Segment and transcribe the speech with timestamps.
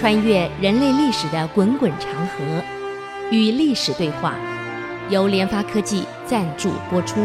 [0.00, 2.64] 穿越人类历史的滚滚长河，
[3.30, 4.34] 与历史对话，
[5.10, 7.20] 由联发科技赞助播出。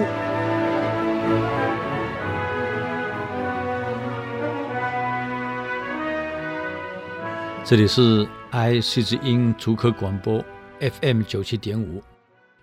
[7.64, 10.44] 这里是 IC 之音竹科广播
[10.82, 12.04] FM 九七点五，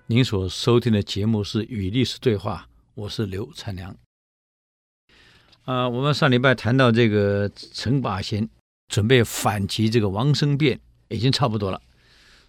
[0.04, 3.96] 您所收听的节目是《与历史对话》，我是刘灿良。
[5.64, 8.46] 啊、我们上礼拜谈到这个陈霸先
[8.92, 10.78] 准备反击这个王生变，
[11.08, 11.80] 已经差不多了，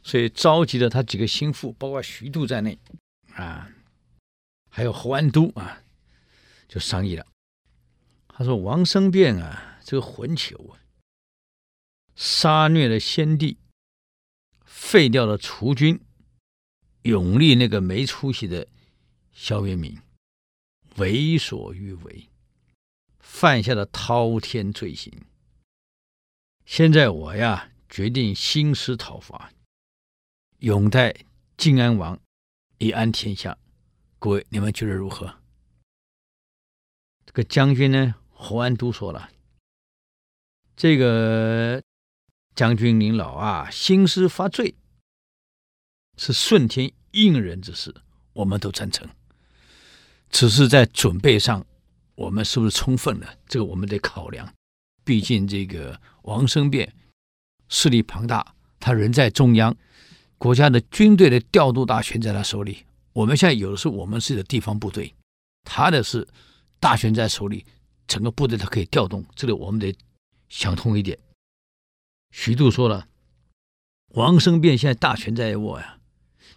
[0.03, 2.77] 所以召集了他几个心腹，包括徐度在内，
[3.35, 3.69] 啊，
[4.69, 5.83] 还有侯安都啊，
[6.67, 7.25] 就商议了。
[8.27, 10.83] 他说：“王生变啊，这个混球啊，
[12.13, 13.57] 杀虐了先帝，
[14.65, 16.01] 废掉了储君，
[17.03, 18.67] 拥立那个没出息的
[19.31, 19.97] 萧渊明，
[20.97, 22.27] 为所欲为。”
[23.21, 25.09] 犯下了滔天罪行。
[26.65, 29.51] 现在我呀，决定兴师讨伐，
[30.59, 31.13] 拥戴
[31.57, 32.19] 晋安王，
[32.77, 33.57] 以安天下。
[34.17, 35.35] 各位，你们觉得如何？
[37.25, 39.29] 这个将军呢，侯安都说了
[40.75, 41.83] ：“这个
[42.55, 44.75] 将军您老啊，兴师伐罪
[46.17, 47.93] 是顺天应人之事，
[48.33, 49.07] 我们都赞成。
[50.29, 51.65] 只是在准备上。”
[52.15, 53.39] 我们是不是充分了？
[53.47, 54.53] 这个我们得考量。
[55.03, 56.93] 毕竟这个王生变
[57.69, 59.75] 势力庞大，他人在中央，
[60.37, 62.85] 国家的军队的调度大权在他手里。
[63.13, 65.13] 我们现在有的是我们自己的地方部队，
[65.63, 66.27] 他的是
[66.79, 67.65] 大权在手里，
[68.07, 69.25] 整个部队他可以调动。
[69.35, 69.95] 这个我们得
[70.49, 71.17] 想通一点。
[72.31, 73.07] 徐度说了，
[74.15, 75.99] 王生变现在大权在握呀，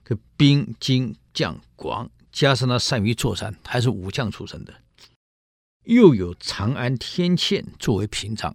[0.05, 4.72] 这兵精将广，加上他善于作战，还是武将出身的。
[5.87, 8.55] 又有长安天堑作为屏障，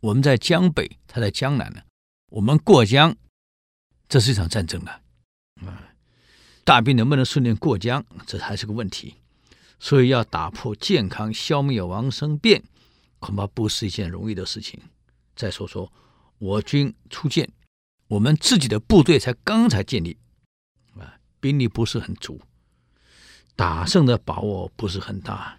[0.00, 1.82] 我们在江北，他在江南呢。
[2.30, 3.16] 我们过江，
[4.08, 5.02] 这是一场战争了。
[5.66, 5.92] 啊，
[6.64, 9.16] 大兵能不能顺利过江，这还是个问题。
[9.80, 12.62] 所以要打破健康，消灭王生辩，
[13.18, 14.80] 恐怕不是一件容易的事情。
[15.34, 15.92] 再说说
[16.38, 17.50] 我军初建，
[18.06, 20.16] 我们自己的部队才刚才建立，
[20.96, 22.40] 啊，兵力不是很足，
[23.56, 25.58] 打胜的把握不是很大。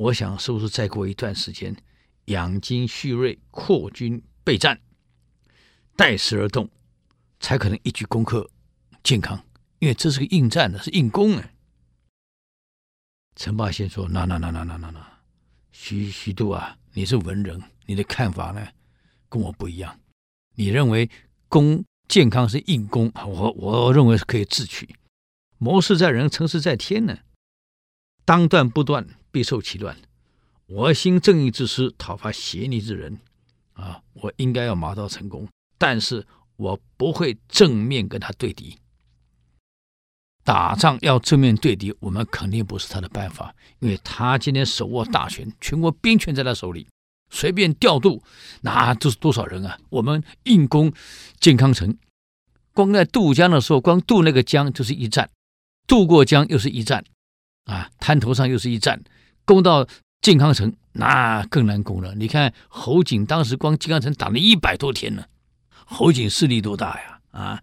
[0.00, 1.76] 我想，是不是再过一段时间，
[2.24, 4.80] 养精蓄锐，扩军备战，
[5.94, 6.70] 待时而动，
[7.38, 8.48] 才可能一举攻克
[9.02, 9.44] 健康？
[9.78, 11.50] 因为这是个硬战呢，是硬攻啊！
[13.36, 15.06] 陈霸先说：“那那那那那那那，
[15.70, 18.66] 徐徐度啊，你是文人，你的看法呢，
[19.28, 20.00] 跟我不一样。
[20.54, 21.10] 你认为
[21.46, 24.88] 攻健康是硬攻，我我认为是可以智取。
[25.58, 27.18] 谋事在人，成事在天呢。
[28.30, 29.96] 当断不断。”必受其乱。
[30.66, 33.20] 我兴正义之师，讨伐邪逆之人，
[33.74, 35.48] 啊，我应该要马到成功。
[35.78, 36.26] 但是
[36.56, 38.76] 我不会正面跟他对敌。
[40.42, 46.88] 打仗要正面对敌，我们肯定不是他的办法，因为他今天手握大权，全国兵权在他手里，
[47.30, 48.22] 随便调度，
[48.62, 49.78] 那都是多少人啊？
[49.90, 50.92] 我们硬攻
[51.38, 51.96] 健康城，
[52.74, 55.30] 光在渡江的时候，光渡那个江就是一战，
[55.86, 57.04] 渡过江又是一战，
[57.70, 59.02] 啊，滩头上又是一战。
[59.44, 59.86] 攻到
[60.20, 62.14] 建康城，那更难攻了。
[62.14, 65.24] 你看侯景当时光建康城打了一百多天呢，
[65.70, 67.20] 侯景势力多大呀？
[67.30, 67.62] 啊，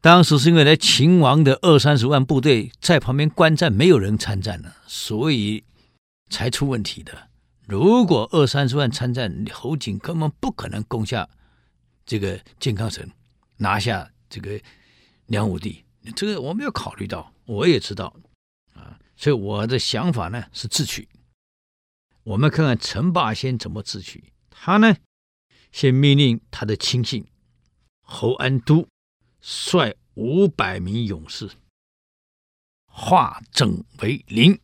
[0.00, 5.64] 当时是因为来秦王的二三十万部队在旁边观战，没有人参战呢，所以
[6.30, 7.12] 才出问题的。
[7.66, 11.28] 如果二三十万参战，侯景根本不可能攻下
[12.04, 13.08] 这个健康城，
[13.58, 14.60] 拿下这个
[15.26, 15.84] 梁武帝。
[16.16, 18.12] 这个我没有考虑到，我也知道。
[19.22, 21.08] 所以我的想法呢是智取。
[22.24, 24.32] 我们看看陈霸先怎么智取。
[24.50, 24.96] 他呢，
[25.70, 27.24] 先命令他的亲信
[28.00, 28.88] 侯安都
[29.40, 31.48] 率五百名勇士
[32.84, 34.58] 化整为零，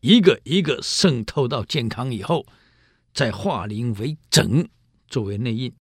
[0.00, 2.46] 一个一个渗透到健康以后，
[3.14, 4.68] 再化零为整，
[5.06, 5.74] 作为内应。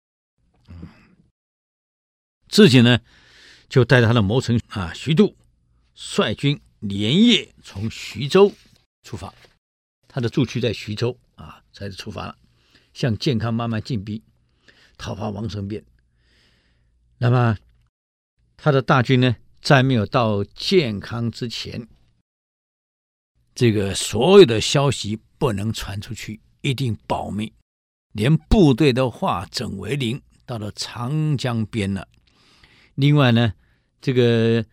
[2.51, 3.01] 自己呢，
[3.71, 5.39] 就带着他的谋臣啊徐度
[5.95, 6.61] 率军。
[6.87, 8.53] 连夜从徐州
[9.03, 9.33] 出发，
[10.07, 12.37] 他的驻区在徐州啊，才是出发了，
[12.93, 14.23] 向健康慢慢进逼，
[14.99, 15.83] 讨伐王生辩。
[17.17, 17.57] 那么
[18.59, 21.89] 他的大军呢，在没有到健康之前，
[23.55, 27.51] 这个所有的消息不能传出去，一定保密，
[28.13, 32.07] 连部队都化整为零，到了长江边了。
[32.95, 33.55] 另外呢，
[34.03, 34.67] 这个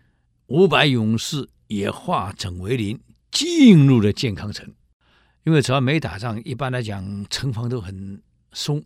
[0.48, 1.48] 五百勇士。
[1.72, 3.00] 也化整为零，
[3.32, 4.76] 进入了健康城。
[5.46, 8.22] 因为只要没打仗，一般来讲城防都很
[8.52, 8.84] 松，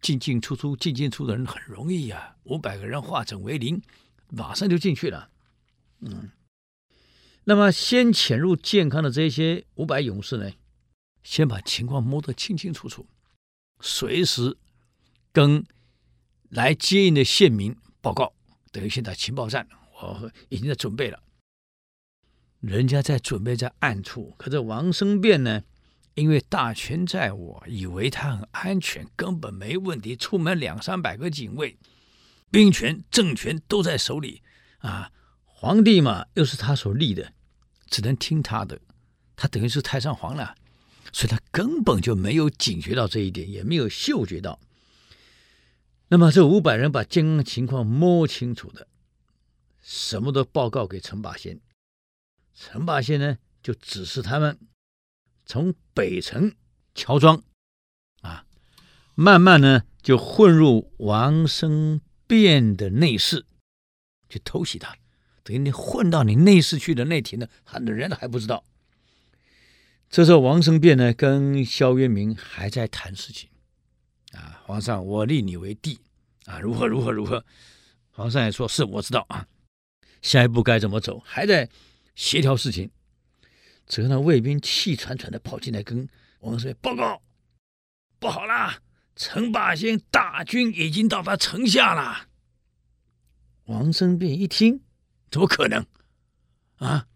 [0.00, 3.82] 进进出出、进进出的人很容易呀、啊，五百个人化整为零，
[4.28, 5.28] 马上就进去了。
[6.02, 6.30] 嗯，
[7.42, 10.52] 那么先潜入健康的这些五百勇士呢，
[11.24, 13.08] 先把情况摸得清清楚楚，
[13.80, 14.56] 随时
[15.32, 15.66] 跟
[16.48, 18.32] 来接应的县民报告。
[18.70, 19.68] 等于现在情报站，
[20.00, 21.23] 我已经在准备了。
[22.66, 25.62] 人家在准备在暗处，可是王生变呢？
[26.14, 30.14] 因为大权在握，以为他很安全，根本没问题。
[30.14, 31.76] 出门两三百个警卫，
[32.50, 34.40] 兵权、政权都在手里
[34.78, 35.10] 啊！
[35.44, 37.32] 皇帝嘛，又是他所立的，
[37.90, 38.80] 只能听他的。
[39.34, 40.54] 他等于是太上皇了，
[41.12, 44.60] 所以他根本就没有警觉到这一点，也没有嗅觉到。
[46.08, 48.86] 那么这五百人把健康情况摸清楚的，
[49.82, 51.58] 什么都报告给陈霸先。
[52.54, 54.58] 陈霸先呢，就指示他们。
[55.46, 56.54] 从北城
[56.94, 57.42] 乔装，
[58.22, 58.46] 啊，
[59.14, 63.44] 慢慢呢就混入王生变的内室，
[64.28, 64.96] 去偷袭他。
[65.42, 68.64] 等于你混到你内室去的那天呢，很多人还不知道。
[70.08, 73.50] 这时候王生变呢跟萧渊明还在谈事情，
[74.32, 76.00] 啊，皇上，我立你为帝，
[76.46, 77.44] 啊，如何如何如何？
[78.12, 79.46] 皇上也说是我知道啊，
[80.22, 81.68] 下一步该怎么走，还在
[82.14, 82.90] 协调事情。
[83.86, 86.08] 只看到卫兵气喘喘的跑进来，跟
[86.40, 87.20] 王生报告
[88.18, 88.78] ：“不好啦，
[89.14, 92.28] 陈霸先大军已经到达城下了。”
[93.66, 94.80] 王生便一听
[95.30, 95.86] ：“怎么可能？
[96.76, 97.06] 啊，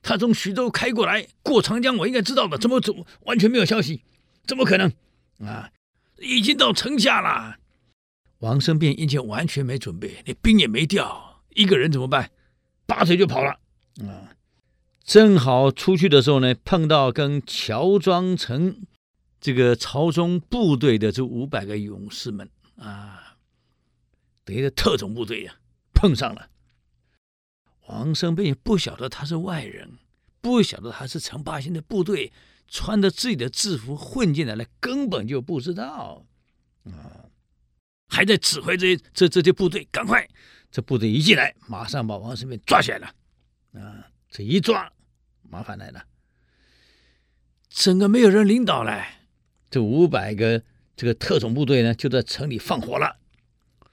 [0.00, 4.02] 他从徐州开过来，过长江，我应该知道的，怎么怎么完全没有消息？
[4.46, 4.90] 怎么可能？
[5.46, 5.70] 啊，
[6.20, 7.58] 已经到城下了。”
[8.40, 12.30] 王生便因前完全没准备，连兵也没调，一个人怎么办？
[12.86, 13.50] 拔腿就跑了。
[14.06, 14.30] 啊。
[15.04, 18.86] 正好出去的时候呢，碰到跟乔装成
[19.38, 23.36] 这个朝中部队的这五百个勇士们啊，
[24.44, 25.56] 等于的特种部队呀、
[25.92, 26.48] 碰上了。
[27.88, 29.98] 王生斌不晓得他是外人，
[30.40, 32.32] 不晓得他是陈霸先的部队，
[32.66, 36.24] 穿着自己的制服混进来了，根本就不知道
[36.84, 37.28] 啊，
[38.08, 40.26] 还在指挥这这这些部队，赶快！
[40.70, 43.14] 这部队一进来，马上把王生斌抓起来了
[43.74, 44.08] 啊。
[44.30, 44.92] 这一抓，
[45.54, 46.06] 麻烦来了，
[47.68, 49.06] 整个没有人领导了，
[49.70, 50.64] 这五百个
[50.96, 53.18] 这个特种部队呢，就在城里放火了。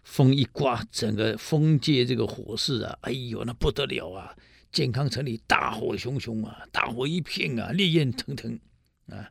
[0.01, 4.35] 风一刮，整个封界这个火势啊，哎呦，那不得了啊！
[4.71, 8.59] 健康城里大火熊熊啊，大火一片啊，烈焰腾腾
[9.05, 9.29] 啊，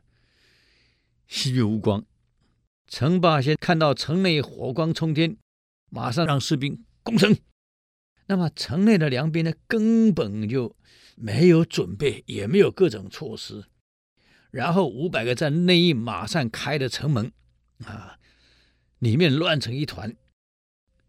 [1.27, 2.05] 星月无光。
[2.87, 5.35] 陈霸先看到城内火光冲天，
[5.89, 7.35] 马上让士兵攻城。
[8.27, 10.75] 那么城内的良兵呢，根本就
[11.15, 13.65] 没有准备，也没有各种措施。
[14.51, 17.31] 然后五百个在内应马上开的城门，
[17.85, 18.17] 啊，
[18.99, 20.15] 里面乱成一团。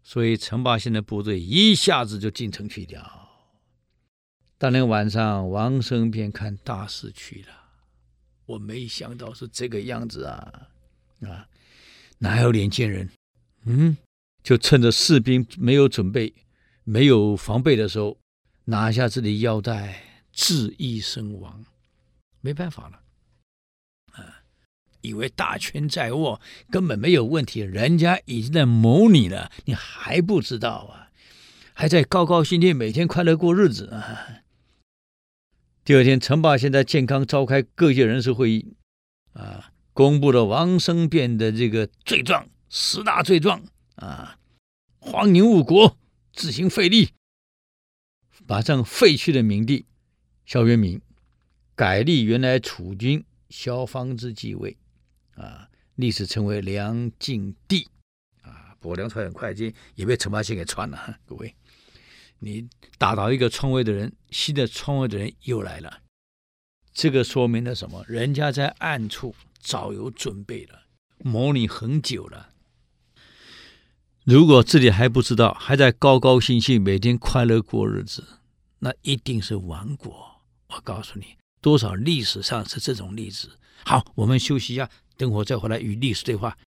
[0.01, 3.29] 所以陈霸先的部队一下子就进城去了。
[4.57, 7.53] 当天晚上，王生便看大势去了，
[8.45, 10.69] 我没想到是这个样子啊！
[11.21, 11.47] 啊，
[12.19, 13.09] 哪有脸见人？
[13.65, 13.97] 嗯，
[14.41, 16.33] 就趁着士兵没有准备。
[16.85, 18.17] 没有防备的时候，
[18.65, 20.03] 拿下自己腰带，
[20.33, 21.63] 自缢身亡，
[22.41, 22.99] 没办法了。
[24.11, 24.43] 啊，
[25.01, 31.09] 以为大权在握，根本没有问题，人家已经在谋你了，你还不知道啊？
[31.73, 34.43] 还在高高兴兴，每天快乐过日子啊？
[35.85, 38.75] 第二天，陈霸先在健康召开各界人士会议，
[39.33, 43.63] 啊，公布了王生变的这个罪状，十大罪状
[43.95, 44.37] 啊，
[44.99, 45.97] 荒淫误国。
[46.33, 47.09] 自行废立，
[48.47, 49.85] 把上废去的明帝
[50.45, 50.99] 萧渊明，
[51.75, 54.75] 改立原来储君萧方之继位，
[55.35, 57.87] 啊，历史称为梁晋帝，
[58.41, 61.19] 啊，不过梁朝伟很快就也被陈霸先给篡了。
[61.27, 61.55] 各位，
[62.39, 66.01] 你打倒一个篡位的人，新的篡位的人又来了，
[66.91, 68.03] 这个说明了什么？
[68.07, 70.87] 人家在暗处早有准备了，
[71.19, 72.52] 谋你很久了。
[74.25, 78.23] 如果自己还不知道，还在高高兴兴每天快乐过日子，
[78.79, 80.13] 那一定是亡国。
[80.69, 81.25] 我告诉你，
[81.61, 83.49] 多少历史上是这种例子。
[83.83, 86.57] 好，我们休息一下，等会再回来与历史对话。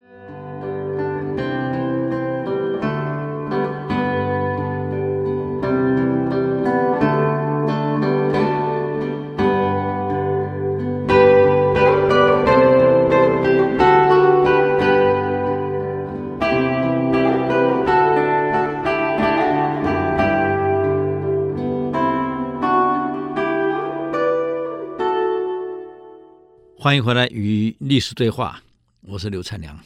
[26.86, 28.62] 欢迎回来与历史对话，
[29.00, 29.76] 我是刘灿良。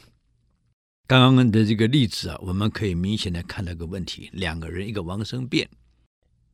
[1.07, 5.67] 刚刚的这个例子啊，我们可以明显的看到个问题：两个人，一个王生变，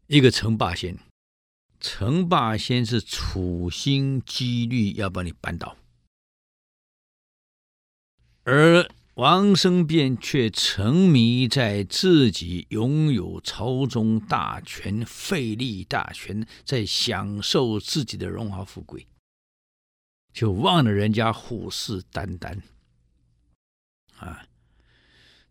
[0.08, 0.98] 一个陈霸先。
[1.82, 5.76] 陈霸先是处心积虑要把你扳倒，
[8.46, 19.06] 而王生变却沉迷在自己拥有朝中大权、废立大权，在享受自己的荣华富贵，
[20.38, 22.56] 就忘了人家虎视眈眈。
[24.20, 24.46] 啊，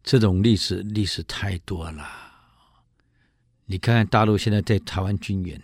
[0.05, 2.09] 这种历史历史太多了。
[3.65, 5.61] 你看看大陆现在在台湾军演，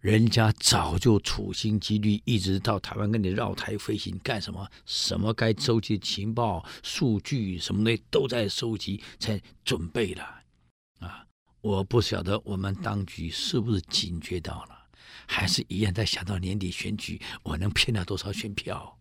[0.00, 4.66] 人家早就处心积虑，一直到台湾跟你绕台飞行干什么？
[4.86, 10.24] 什么该收集情报、数据什么的都在收集，才准备了。
[11.00, 11.26] 啊，
[11.60, 14.81] 我不晓得我们当局是不是警觉到了，
[15.32, 18.98] 还是一样在想到年底选举，我能骗到多少选票？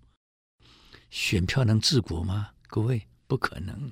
[1.09, 2.51] 选票能治国吗？
[2.67, 3.05] 各位？
[3.27, 3.91] 不可能，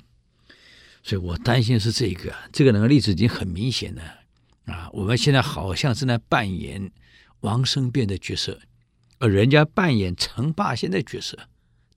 [1.03, 2.33] 所以我担心是这个。
[2.53, 4.19] 这个那个例子已经很明显了
[4.65, 4.89] 啊！
[4.93, 6.91] 我们现在好像是在扮演
[7.41, 8.61] 王生变的角色，
[9.19, 11.37] 而人家扮演陈霸先的角色，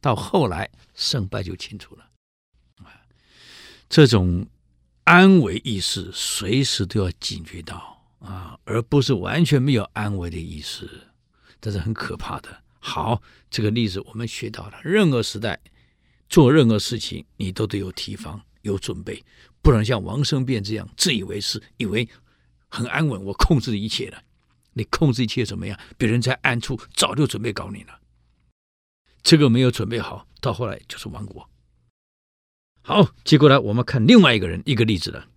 [0.00, 2.10] 到后来胜败就清楚了。
[2.78, 3.02] 啊，
[3.88, 4.46] 这种
[5.04, 7.91] 安危意识随时都要警觉到
[8.22, 10.88] 啊，而不是完全没有安危的意思，
[11.60, 12.62] 这是很可怕的。
[12.78, 15.60] 好，这个例子我们学到了，任何时代。
[16.28, 19.22] 做任何事情，你都得有提防、有准备，
[19.60, 22.08] 不能像王生变这样自以为是，以为
[22.68, 24.22] 很安稳，我控制一切了。
[24.72, 25.78] 你控制一切怎么样？
[25.98, 28.00] 别人在暗处早就准备搞你了。
[29.22, 31.46] 这个没有准备好，到后来就是亡国。
[32.80, 35.28] 好，接过来我们看另外一个人，一个例子了。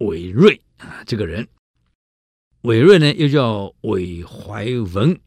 [0.00, 1.48] 韦瑞啊，这个人，
[2.62, 5.20] 韦瑞呢又叫韦怀文，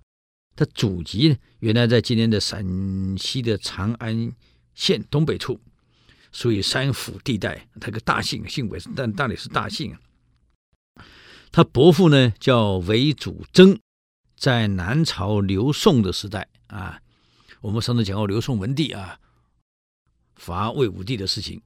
[0.56, 2.65] 他祖籍呢原来在今天的陕
[3.18, 4.34] 西的长安。
[4.74, 5.58] 县东北处，
[6.34, 7.65] 属于三府地带。
[7.80, 9.96] 他个大姓，姓韦，但大理是大姓。
[11.50, 13.80] 他伯父呢叫韦祖征，
[14.36, 17.00] 在南朝刘宋的时代啊，
[17.62, 19.18] 我们上次讲过刘宋文帝啊，
[20.36, 21.62] 伐魏武帝的事情。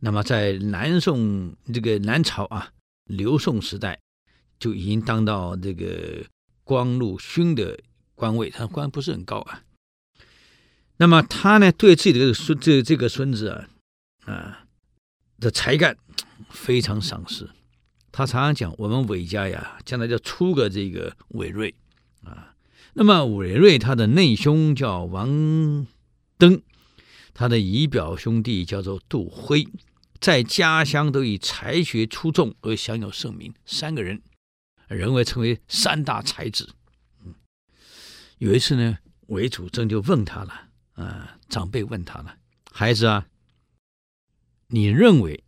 [0.00, 2.72] 那么在南宋这个南朝啊，
[3.04, 4.00] 刘宋时代
[4.64, 6.24] 就已经当到这个
[6.62, 7.78] 光禄勋的
[8.14, 9.62] 官位，他官不是很高啊。
[10.96, 13.68] 那么他呢，对自己的孙这这个孙子啊
[14.24, 14.64] 啊
[15.38, 15.98] 的才干
[16.48, 17.50] 非常赏识。
[18.10, 21.74] 他常常讲，我们韦家呀，将来要出个这个韦瑞
[22.22, 22.54] 啊。
[22.94, 25.86] 那么韦瑞他的内兄叫王
[26.38, 26.62] 登，
[27.34, 29.68] 他的仪表兄弟叫做杜辉，
[30.18, 33.52] 在家乡都以才学出众而享有盛名。
[33.66, 34.22] 三个人，
[34.88, 36.74] 人为称为三大才子。
[37.24, 37.34] 嗯，
[38.38, 38.98] 有一次呢，
[39.28, 40.68] 韦祖正就问他了。
[40.94, 42.38] 啊，长辈问他了
[42.70, 43.26] ：“孩子啊，
[44.68, 45.42] 你认为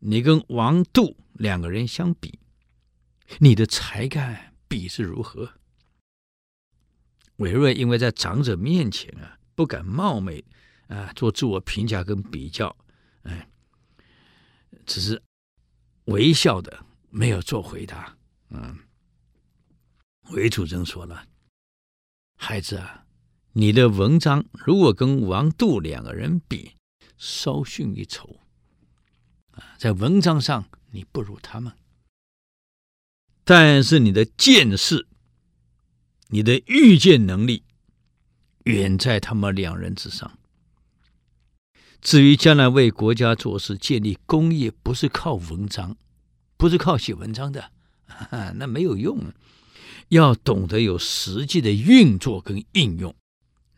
[0.00, 2.38] 你跟王杜两个人相比，
[3.38, 5.54] 你的才干比是如何？”
[7.36, 10.44] 韦瑞因为在长者面前啊，不敢冒昧
[10.88, 12.76] 啊做自我评价跟比较，
[13.22, 13.48] 哎，
[14.84, 15.22] 只是
[16.04, 18.16] 微笑的，没有做回答。
[18.54, 18.78] 嗯，
[20.30, 21.26] 韦祖铮说了
[22.38, 23.00] ：“孩子啊。”
[23.56, 26.72] 你的文章如果跟王杜两个人比，
[27.16, 28.40] 稍逊一筹
[29.52, 31.72] 啊，在文章上你不如他们，
[33.44, 35.06] 但是你的见识、
[36.30, 37.62] 你的预见能力
[38.64, 40.36] 远在他们两人之上。
[42.00, 45.96] 至于将来为国家做事、建立功业，不是靠文章，
[46.56, 47.70] 不是靠写文章的，
[48.56, 49.34] 那没有用啊。
[50.08, 53.14] 要懂得有实际的运作跟应用。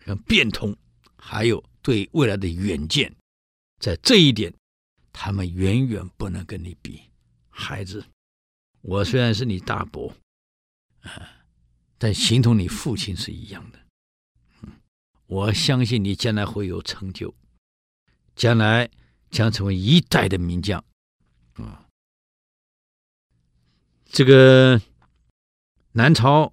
[0.04, 0.76] 跟变通，
[1.16, 3.12] 还有对未来的远见，
[3.80, 4.54] 在这一点，
[5.12, 7.02] 他们远远不能跟你比。
[7.50, 8.04] 孩子，
[8.82, 10.14] 我虽然是你大伯，
[11.00, 11.10] 啊，
[11.98, 13.80] 但形同你父亲是一样的。
[15.26, 17.34] 我相信你将来会有成就，
[18.36, 18.88] 将来
[19.30, 20.84] 将成为一代的名将。
[21.54, 21.85] 啊，
[24.10, 24.80] 这个
[25.92, 26.52] 南朝、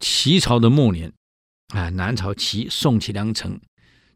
[0.00, 1.12] 齐朝的末年。
[1.68, 3.58] 啊，南朝齐，宋齐梁陈，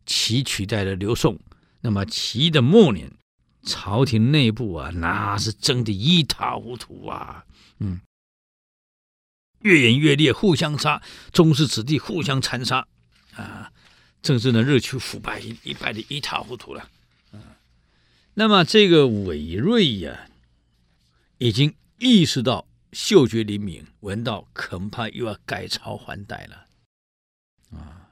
[0.05, 1.41] 齐取代了刘宋。
[1.81, 3.11] 那么齐的末年，
[3.63, 7.47] 朝廷内部啊，那是争得一塌糊涂啊。
[7.79, 8.03] 嗯，
[9.61, 11.01] 越演越烈，互相杀，
[11.33, 12.87] 宗室子弟互相残杀
[13.35, 13.73] 啊，
[14.21, 16.91] 政治呢日趋腐败，一败的一塌糊涂了。
[17.33, 17.41] 啊，
[18.35, 20.29] 那么这个韦瑞呀，
[21.39, 26.67] 已经意识到嗅觉灵敏，闻到恐怕又要改朝换代了。
[27.79, 28.11] 啊，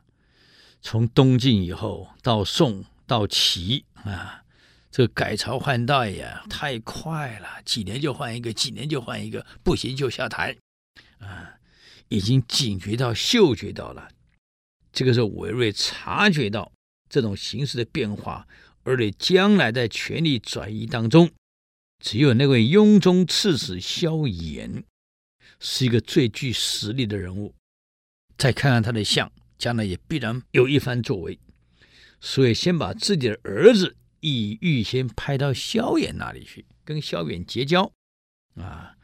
[0.82, 4.44] 从东晋以后到宋到齐啊，
[4.90, 10.56] 这改朝换代呀，太快了，几年就换一个，几年就换一个，不行就下台
[11.18, 11.54] 啊，
[12.08, 14.10] 已经警觉到、嗅觉到了。
[14.92, 16.70] 这个时候，韦瑞察觉到
[17.08, 18.46] 这种形势的变化，
[18.82, 21.30] 而且将来在权力转移当中，
[22.04, 24.84] 只有那位雍中刺史萧衍
[25.58, 27.54] 是一个最具实力的人物。
[28.36, 31.38] 再看看他的相，将来也必然有一番作为。
[32.20, 37.90] 所以，先把自己的儿子意欲先派到萧衍那里去，跟萧衍结交
[38.56, 38.94] 啊，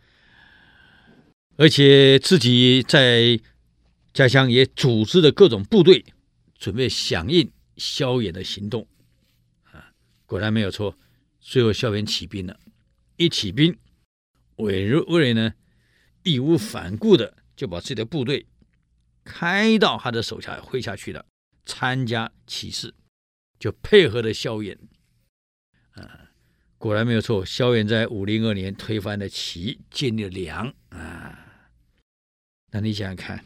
[1.56, 3.40] 而且自己在。
[4.12, 6.04] 家乡也组织了各种部队，
[6.58, 8.88] 准备响应萧衍的行动。
[9.70, 9.92] 啊，
[10.26, 10.98] 果然没有错。
[11.40, 12.59] 最后萧衍起兵了，
[13.20, 13.78] 一起兵，
[14.56, 15.52] 韦瑞呢
[16.22, 18.46] 义无反顾的就把自己的部队
[19.22, 21.26] 开到他的手下麾下去了，
[21.66, 22.94] 参加起事，
[23.58, 24.78] 就配合了萧衍。
[25.90, 26.30] 啊，
[26.78, 27.44] 果然没有错。
[27.44, 30.74] 萧衍在五零二年推翻了齐，建立了梁。
[30.88, 31.68] 啊，
[32.72, 33.44] 那你想想看。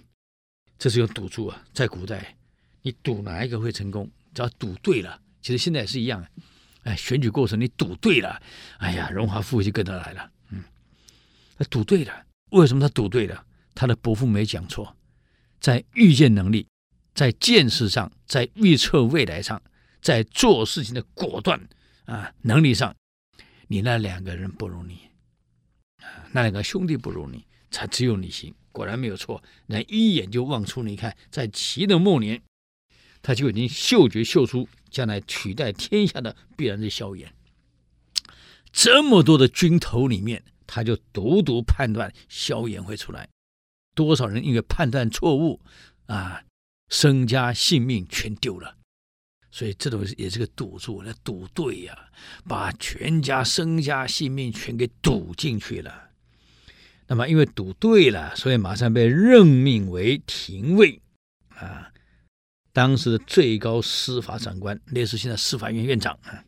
[0.78, 2.36] 这是用赌注啊，在古代，
[2.82, 4.08] 你赌哪一个会成功？
[4.32, 6.24] 只要赌对了，其实现在也是一样。
[6.84, 8.40] 哎，选举过程你赌对了，
[8.78, 10.30] 哎呀，荣华富贵就跟着来了。
[10.50, 10.62] 嗯，
[11.58, 13.44] 他赌对了，为什么他赌对了？
[13.74, 14.96] 他的伯父没讲错，
[15.58, 16.66] 在预见能力，
[17.14, 19.60] 在见识上，在预测未来上，
[20.00, 21.60] 在做事情的果断
[22.04, 22.94] 啊能力上，
[23.66, 24.98] 你那两个人不如你，
[26.32, 28.54] 那两个兄弟不如你，才只有你行。
[28.70, 30.82] 果然没有错，那一眼就望出。
[30.82, 32.42] 你看，在齐的末年，
[33.24, 37.32] 他就已经嗅觉嗅出将来取代天下的必然是萧炎。
[38.70, 43.28] 这么多的军头里面，他就独独判断萧炎会出来。
[43.94, 45.60] 多少人因为判断错误
[46.06, 46.42] 啊，
[46.90, 48.76] 身家性命全丢了。
[49.50, 51.96] 所以这种也是个赌注，那赌对呀、
[52.46, 56.10] 把全家身家性命全给赌进去了。
[57.06, 61.00] 那么，因为赌对了，所以马上被任命为廷尉，
[61.50, 61.92] 啊，
[62.74, 66.44] 当时的最高司法长官，类似现在司法院院长啊。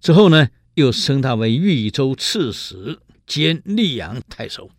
[0.00, 4.70] 之后呢，又升他为豫州刺史兼溧阳太守，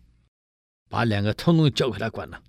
[0.90, 2.42] 把两个通通交给他管了。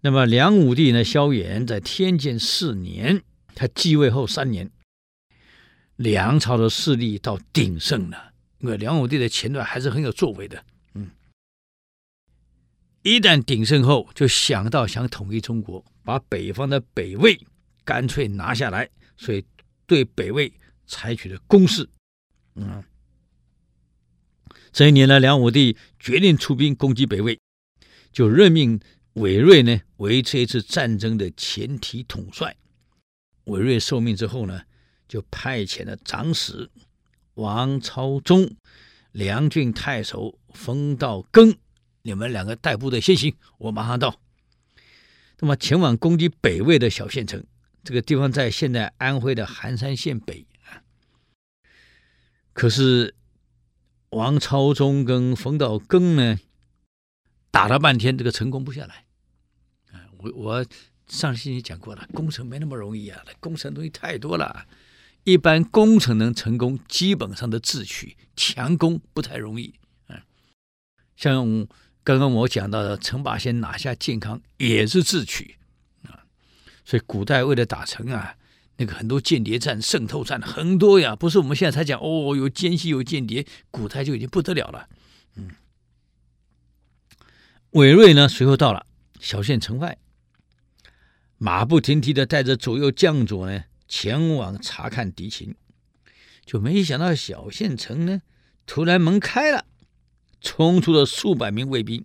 [0.00, 3.22] 那么梁武帝呢，萧衍在天监四年，
[3.54, 4.70] 他继位后三年，
[5.94, 8.32] 梁朝的势力到鼎盛了。
[8.58, 11.10] 因为梁武帝的前段还是很有作为的，嗯，
[13.02, 17.40] 一旦鼎盛后，就想到想统一中国，把北方的北魏
[17.84, 19.44] 干脆拿下来，所以
[19.86, 20.52] 对北魏
[20.84, 21.88] 采取了攻势，
[22.56, 22.82] 嗯，
[24.72, 27.38] 这一年呢，梁武帝决定出兵攻击北魏，
[28.10, 28.80] 就任命
[29.12, 32.56] 韦瑞呢为这一次战争的前提统帅。
[33.44, 34.62] 韦瑞受命之后呢，
[35.06, 36.68] 就派遣了长史。
[37.34, 38.56] 王超忠、
[39.12, 41.56] 梁郡太守冯道庚，
[42.02, 44.20] 你们两个带部队先行，我马上到。
[45.40, 47.44] 那么前往攻击北魏的小县城，
[47.82, 50.82] 这个地方在现在安徽的含山县北啊。
[52.52, 53.14] 可是
[54.10, 56.38] 王超忠跟冯道庚呢，
[57.50, 59.06] 打了半天，这个成功不下来。
[59.92, 60.66] 啊，我我
[61.06, 64.66] 上星期讲过了，攻城没那么容易啊，攻城东西太多了。
[65.24, 69.74] 一般攻城能成功，基本上的智取，强攻不太容易。
[70.08, 70.20] 嗯，
[71.16, 71.66] 像
[72.10, 75.56] 刚刚我讲到的陈霸先拿下建康也是智取
[76.02, 76.26] 啊。
[76.84, 78.34] 所以古代为了打城啊，
[78.78, 84.88] 那个很多间谍战、渗透战很多呀，不是我们现在才讲哦，有奸细有间谍，古代就已经不得了了。
[85.36, 85.50] 嗯，
[87.70, 88.86] 韦瑞呢随后到了
[89.20, 89.98] 小县城外，
[91.38, 93.64] 马不停蹄的带着左右将佐呢。
[93.86, 95.56] 前往查看敌情，
[96.44, 98.22] 就没想到小县城呢，
[98.64, 99.64] 突然门开了，
[100.40, 102.04] 冲出了数百名卫兵，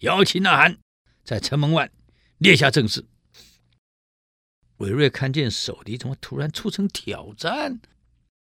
[0.00, 0.78] 摇旗呐喊，
[1.24, 1.90] 在城门外
[2.38, 3.04] 列下阵势。
[4.78, 7.80] 韦瑞看见守敌怎么突然出城挑战，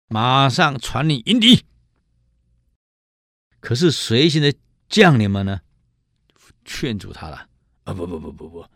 [0.08, 1.64] 马上传令迎敌。
[3.61, 4.54] 可是随行的
[4.88, 5.61] 将领们呢，
[6.64, 7.48] 劝阻他了
[7.85, 8.66] ：“啊，不不不不不，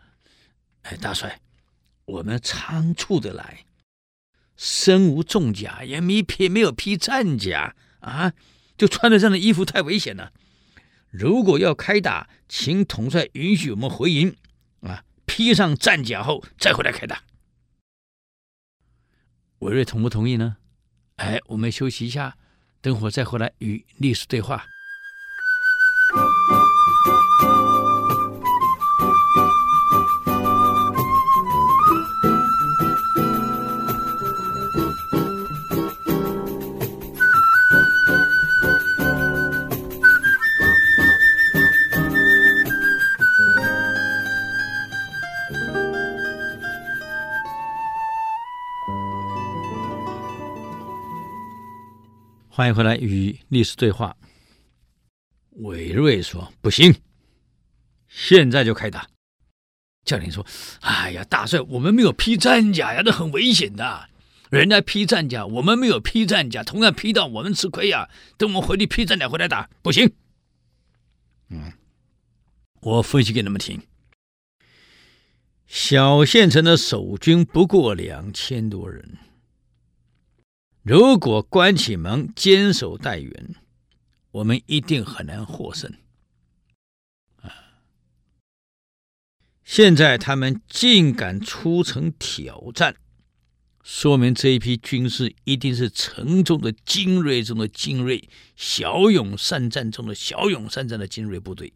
[0.82, 1.40] 哎，大帅，
[2.04, 3.64] 我们仓促的来。”
[4.56, 8.32] 身无重甲，也没披没有披战甲啊！
[8.76, 10.32] 就穿着这样的衣服太危险了。
[11.10, 14.36] 如果要开打，请统帅允许我们回营
[14.80, 17.22] 啊，披上战甲后再回来开打。
[19.60, 20.58] 韦瑞同不同意呢？
[21.16, 22.36] 哎，我们休息一下，
[22.82, 24.66] 等会再回来与历史对话。
[52.56, 54.16] 欢迎回来与历史对话。
[55.56, 56.94] 韦瑞说：“不行，
[58.08, 59.06] 现在就开打。”
[60.06, 60.46] 将领说
[60.80, 64.08] ：“哎呀，大帅，我们没有披战甲呀，这很危险的。
[64.48, 68.08] 人家披战甲，我们没有披战甲，同样披到我们吃亏呀。
[68.38, 70.10] 等我们回去披战甲回来打，不行。”
[71.52, 71.74] 嗯，
[72.80, 73.82] 我分析给你们听。
[75.66, 79.18] 小县城的守军不过两千多人，
[80.86, 83.56] 如果关起门坚守待援，
[84.30, 85.92] 我们一定很难获胜。
[87.42, 87.82] 啊！
[89.64, 92.94] 现在他们竟敢出城挑战，
[93.82, 101.72] 说明这一批军士一定是城中的精锐中的精锐，骁勇善战中的骁勇善战的精锐部队。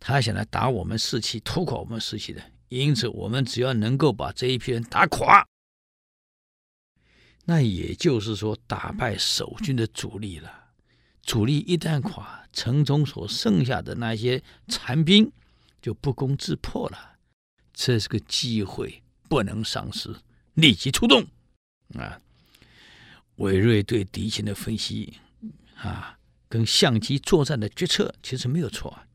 [0.00, 2.42] 他想来打我们士气，拖垮我们士气的。
[2.70, 5.46] 因此，我们只要能够把这一批人打垮，
[7.44, 10.70] 那也就是说打败守军的主力了。
[11.22, 15.30] 主力一旦垮，城中所剩下的那些残兵
[15.80, 17.16] 就不攻自破了。
[17.72, 20.14] 这是个机会，不能丧失，
[20.54, 21.26] 立即出动。
[21.94, 22.20] 啊，
[23.36, 25.14] 韦瑞对敌情的分析
[25.76, 29.06] 啊，跟相机作战的决策其实没有错啊。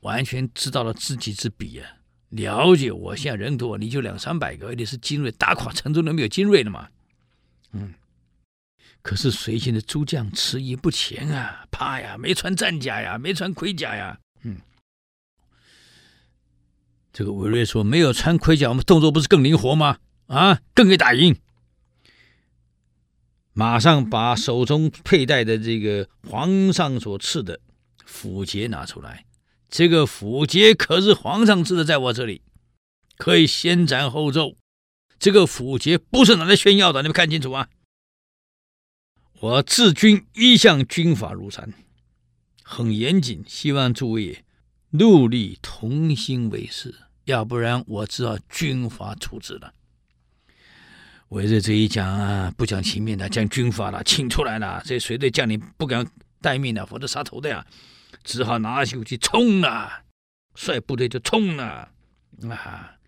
[0.00, 1.96] 完全知道了知己知彼啊！
[2.36, 6.88] 了解我现在人多，你就两三百个，而且是精锐，打垮城中人没有精锐的嘛？
[7.72, 7.94] 嗯。
[9.02, 14.18] 可是随行的诸将迟疑不前啊，怕呀，没穿战甲呀，没穿盔甲呀。
[14.42, 14.58] 嗯。
[17.12, 19.98] 这个韦瑞说：“没有穿盔甲，我们动作不是更灵活吗？
[20.26, 21.36] 啊，更可以打赢。”
[23.54, 27.60] 马上把手中佩戴的这个皇上所赐的
[28.04, 29.24] 斧节拿出来。
[29.68, 32.42] 这个符节可是皇上赐的，在我这里
[33.16, 34.56] 可以先斩后奏。
[35.18, 37.68] 这个符节不是拿来炫耀的，你们看清楚啊！
[39.40, 41.72] 我治军一向军法如山，
[42.62, 44.44] 很严谨，希望诸位
[44.92, 49.72] 戮力同心为事，要不然我知道军法处置了。
[51.28, 56.06] 我在这一讲啊，不讲情面的，讲军法了，请出来了，这随队将领不敢
[56.40, 57.66] 待命的，否则杀头的呀。
[58.26, 60.02] 只好拿起武器冲了，
[60.56, 61.92] 率部队就冲了
[62.50, 62.98] 啊！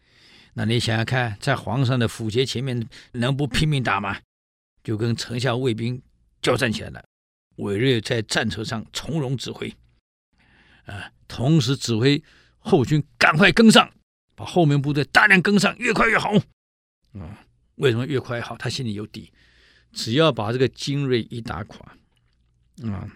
[0.55, 4.21] 那你想想看，在皇上的府节前面，能不拼命打吗？
[4.85, 6.01] 就跟城下卫兵
[6.41, 7.05] 交战起来了。
[7.57, 9.75] 韦瑞在战车上从容指挥，
[10.87, 12.23] 啊，同时指挥
[12.59, 13.93] 后军赶快跟上，
[14.37, 16.33] 把后面部队大量跟上，越快越好。
[17.15, 18.57] 啊，为什么越快越好？
[18.57, 19.33] 他心里有底，
[19.93, 21.97] 只要把这个精锐一打垮，
[22.85, 23.09] 啊。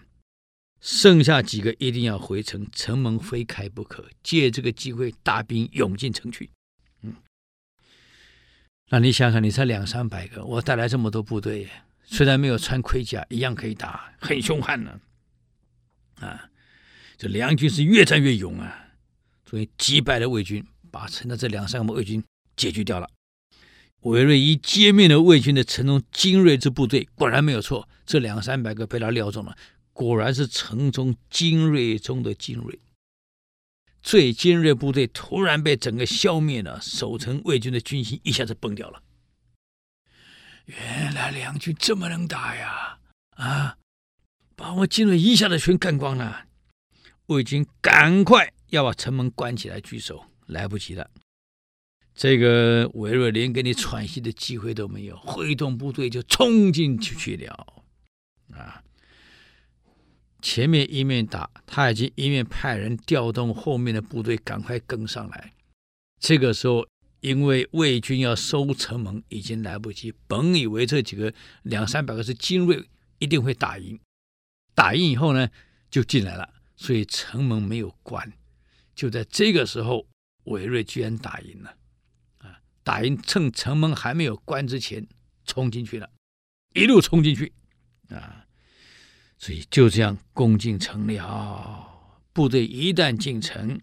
[0.83, 4.05] 剩下几个一定要回城，城门非开不可。
[4.21, 6.49] 借这个机会，大兵涌进城去。
[7.03, 7.15] 嗯，
[8.89, 11.69] 那你想想，你才两三百个，我带来这么多部队，
[12.03, 14.99] 虽然没有穿盔甲，一样可以打，很凶悍呢。
[16.19, 16.49] 啊，
[17.17, 18.89] 这梁军是越战越勇啊，
[19.45, 22.21] 终于击败了魏军，把城的这两三个魏军
[22.57, 23.09] 解决掉了。
[24.01, 29.55] 韦瑞一歼灭了魏军的城中精锐之部队，果然没有错，这两三百个被他料中了。
[29.93, 32.79] 果然是城中精锐中的精锐，
[34.01, 39.01] 最精锐部队突然被整个消灭了，守城魏军的军心一下子崩掉了。
[40.65, 42.99] 原来梁军这么能打呀！
[43.35, 43.77] 啊，
[44.55, 46.47] 把我精锐一下子全干光了。
[47.27, 51.09] 魏军赶快要把城门关起来据守，来不及了。
[52.15, 57.83] 这个韦瑞连给你喘息的机会都没有，挥动部队就冲进去去了。
[58.53, 58.83] 啊！
[60.43, 65.53] 前面一面打，他已经一面派人调动后面的部队，赶快跟上来。
[66.19, 66.85] 这个时候，
[67.21, 70.13] 因为魏军要收城门，已经来不及。
[70.27, 72.85] 本以为这几个两三百个是精锐，
[73.19, 73.97] 一定会打赢。
[74.75, 75.49] 打赢以后呢，
[75.89, 78.33] 就进来了，所以城门没有关。
[78.93, 80.05] 就在这个时候，
[80.43, 81.77] 韦瑞居然打赢了。
[82.39, 85.07] 啊，打赢，趁城门还没有关之前，
[85.45, 86.09] 冲进去了，
[86.73, 87.53] 一路冲进去，
[88.09, 88.42] 啊。
[89.43, 91.85] 所以就这样攻进城了。
[92.31, 93.77] 部队一旦进城，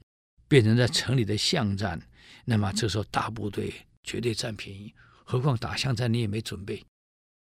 [0.49, 2.01] 变成在城里的巷战，
[2.47, 3.71] 那么这时候大部队
[4.03, 4.95] 绝对占便宜。
[5.23, 6.83] 何况打巷战你也没准备，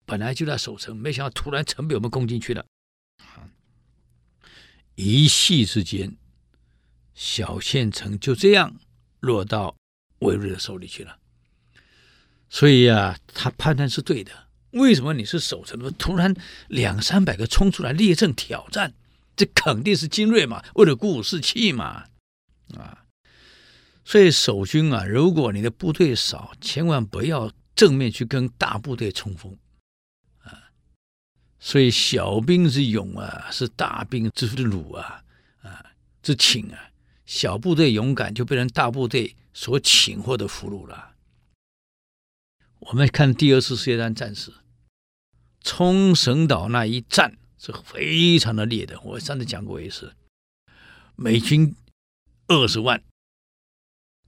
[0.07, 2.65] 本来就在守城，没想到突然城被我们攻进去了。
[4.95, 6.17] 一夕之间，
[7.13, 8.77] 小县城就这样
[9.21, 9.77] 落到
[10.21, 11.19] 韦瑞的手里去了。
[12.49, 14.46] 所以啊，他判断是对的。
[14.79, 15.91] 为什么你是守城的？
[15.91, 16.35] 突然
[16.69, 18.95] 两三百个冲出来列阵挑战，
[19.35, 22.05] 这肯定是精锐嘛，为了鼓舞士气嘛，
[22.77, 23.05] 啊！
[24.05, 29.57] 所以守军啊，如果你的部队少，千万不要正面去跟大部队冲锋，
[30.45, 30.71] 啊！
[31.59, 35.25] 所以小兵之勇啊，是大兵之辱啊
[35.63, 35.85] 啊
[36.23, 36.91] 之请啊。
[37.25, 41.15] 小部队勇敢，就被人大部队所请获的俘虏了。
[42.79, 44.53] 我们看第二次世界大战战史，
[45.67, 49.01] 冲绳岛那一战是非常的烈的。
[49.01, 50.15] 我上次讲过一次，
[51.17, 51.75] 美军
[52.47, 53.03] 二十万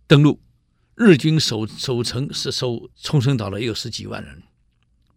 [0.08, 0.40] 登陆，
[0.96, 4.42] 日军守守城是守冲绳岛的有十几万人，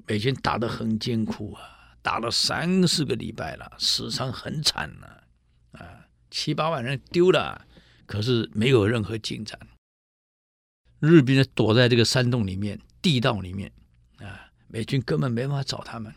[0.06, 5.24] 美军打得很艰苦啊，打了三四个礼拜了，死伤很惨了
[5.72, 7.66] 啊，七八万人丢了。
[8.06, 9.60] 可是没有任何进展，
[11.00, 13.72] 日兵躲在这个山洞里面、地道里面，
[14.72, 16.14] 美军根本没办法找他们。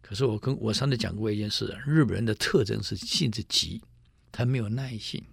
[0.00, 3.80] 可是我跟我上次讲过一件事，日本人的特征是性子急，
[4.30, 5.24] 他没有耐性，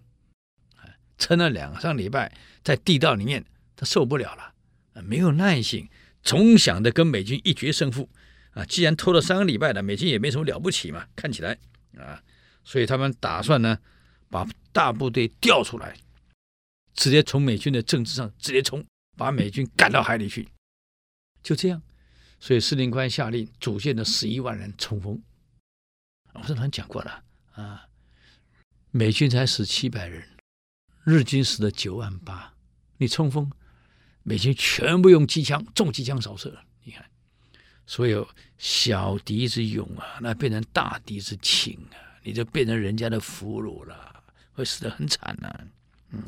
[1.18, 4.54] 撑了两三礼拜在地道里面，他受不了了，
[4.94, 5.90] 啊，没有耐性，
[6.24, 8.10] 总想着跟美军一决胜负
[8.52, 8.64] 啊。
[8.66, 11.58] 既然拖了三个礼拜了，美军也没什么了不起嘛，看起来
[11.98, 12.24] 啊，
[12.64, 13.78] 所以他们打算呢。
[14.32, 15.98] 把大部队调出来，
[16.94, 18.86] 直接从美军的政治上直接冲，
[19.18, 20.48] 把美军赶到海里去，
[21.42, 21.82] 就这样。
[22.40, 25.22] 所以司令官下令组建了十一万人冲锋。
[26.34, 27.24] 我上次讲过了
[27.54, 27.88] 啊，
[28.92, 30.28] 美军才死七百人，
[31.04, 32.54] 日军死了九万八。
[32.98, 33.52] 你冲锋，
[34.24, 36.58] 美军全部用机枪，重机枪扫射。
[36.84, 37.06] 你看，
[37.86, 44.24] 所有小敌之勇啊，那变成大敌之轻啊，你就变成人家的俘虏了。
[44.54, 45.68] 会死得很惨呐、
[46.12, 46.22] 嗯，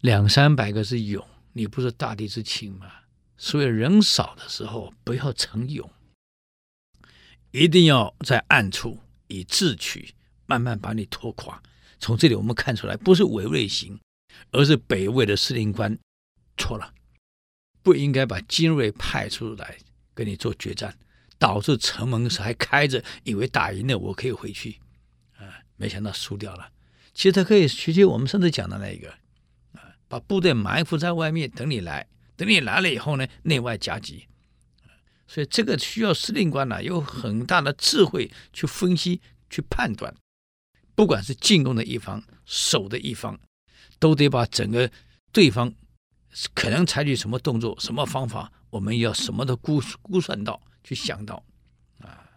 [0.00, 2.90] 两三百个是勇，你不是大敌之轻吗？
[3.36, 5.90] 所以人少的时候不要逞勇，
[7.50, 10.14] 一定要在暗处以智取，
[10.46, 11.62] 慢慢把你拖垮。
[11.98, 13.98] 从这里我们看出来，不是伪瑞行，
[14.50, 15.98] 而是北魏的司令官
[16.56, 16.92] 错了，
[17.82, 19.78] 不应该把精锐派出来
[20.14, 20.98] 跟你做决战，
[21.38, 24.80] 导致城门是还开着，以为打赢了我可以回去，
[25.36, 26.70] 啊，没想到输掉了。
[27.14, 29.10] 其实他可以学习我们上次讲的那一个，
[29.72, 34.26] 啊，把部队埋伏在外面等你来，等你来了以后呢，内外夹击。
[35.26, 40.14] 所以这个需要司令官呢、有很大的智慧去分析、去判断。
[40.94, 43.38] 不管是进攻的一方、守的一方，
[43.98, 44.90] 都得把整个
[45.32, 45.72] 对方
[46.54, 51.42] 可能采取什么动作、什么方法，我们要什么都估估算到、去想到
[51.98, 52.28] 啊。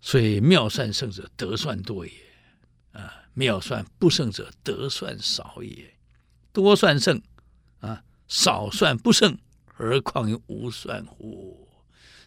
[0.00, 2.12] 所以妙算胜者得算多也，
[2.92, 3.22] 啊。
[3.36, 5.96] 妙算不胜者得算少也，
[6.52, 7.20] 多算胜
[7.80, 11.68] 啊，少算不胜，何况于无算乎？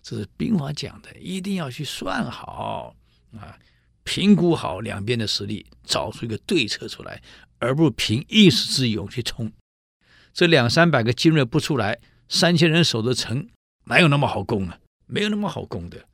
[0.01, 2.95] 这是兵法讲的，一定要去算好
[3.33, 3.57] 啊，
[4.03, 7.21] 评估好两边的实力，找出一个对策出来，
[7.60, 9.51] 而不凭一时之勇去冲。
[10.33, 13.49] 这两三百个精锐不出来，三千人守的城，
[13.86, 14.79] 哪有那么好攻啊？
[15.05, 16.07] 没有那么好攻的。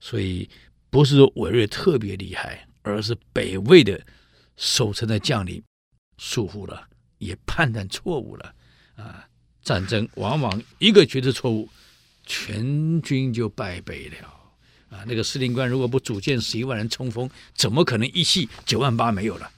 [0.00, 0.48] 所以
[0.90, 4.00] 不是说韦瑞特别厉害，而是北魏的。
[4.60, 5.62] 守城的将领
[6.16, 8.52] 疏忽了，也判断错误了
[8.98, 9.26] 啊！
[9.62, 11.68] 战争往往一个决策错误，
[12.26, 14.28] 全军就败北了
[14.90, 15.04] 啊！
[15.06, 19.50] 那个司令官如果不组建十一万人冲锋，怎么可能一气九万八没有了？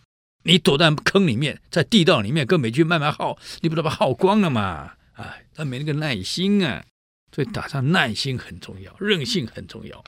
[0.42, 4.94] 你躲在坑里面，在地道里面跟美军慢慢耗，你不得把耗光了吗？
[5.12, 6.85] 啊，他没那个耐心啊！
[7.33, 10.05] 所以打仗耐心很重要，韧性很重要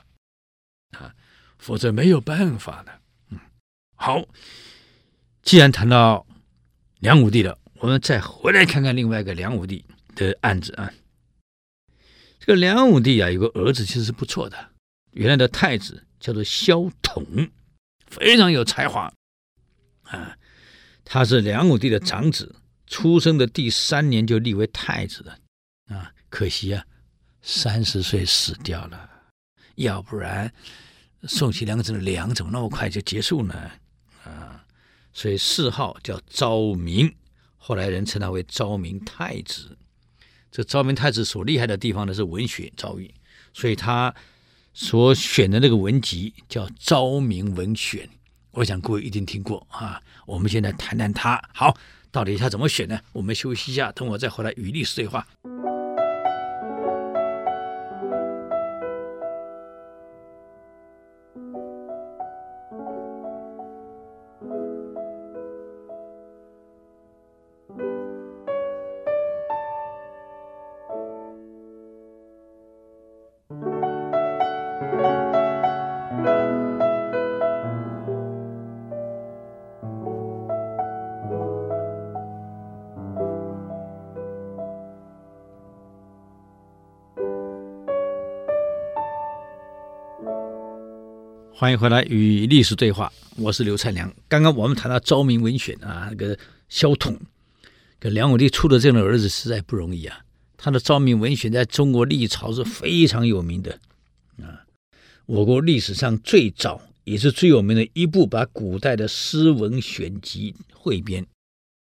[0.97, 1.15] 啊，
[1.57, 2.99] 否则没有办法的。
[3.29, 3.39] 嗯，
[3.95, 4.23] 好。
[5.43, 6.25] 既然谈到
[6.99, 9.83] 梁武帝了，我们再回来看看另外一个梁武帝
[10.15, 10.89] 的案子啊。
[12.39, 14.69] 这个梁武帝啊，有个儿子其实是不错的，
[15.11, 17.25] 原来的太子叫做萧统，
[18.07, 19.11] 非常有才华
[20.03, 20.37] 啊。
[21.03, 22.55] 他是梁武帝的长子，
[22.87, 25.37] 出生的第三年就立为太子了
[25.89, 26.13] 啊。
[26.29, 26.85] 可惜啊，
[27.41, 29.09] 三十岁死掉了，
[29.75, 30.49] 要不然
[31.23, 33.71] 宋齐梁陈的梁怎么那么快就结束呢？
[34.23, 34.63] 啊
[35.11, 37.13] 所以谥号叫昭明，
[37.65, 39.77] 后来人称他为昭明太子。
[40.51, 43.09] 这昭明太子所厉害的地方呢，是文学造诣，
[43.53, 44.13] 所以他
[44.73, 48.05] 所选的那个文集叫《昭明文选》，
[48.51, 50.01] 我想各位一定听过啊。
[50.25, 51.77] 我们现在谈谈他，好，
[52.11, 52.99] 到底他怎么选呢？
[53.13, 55.25] 我们休息一下，等我再回来与历史对话。
[91.63, 94.13] 欢迎回来与历史对话，我是刘灿良。
[94.27, 97.17] 刚刚我们谈到昭明文选啊，那个萧统，
[97.99, 100.25] 跟梁武帝出的这样的儿子实在不容易啊。
[100.57, 103.79] 他的昭明文选在中国历朝是非常有名的
[104.41, 104.67] 啊，
[105.25, 111.25] 我国历史上最早也是最有名的一部把古代的诗文选集汇编，